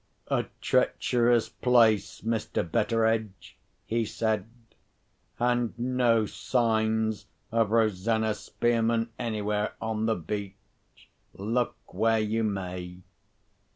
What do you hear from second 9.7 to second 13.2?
on the beach, look where you may."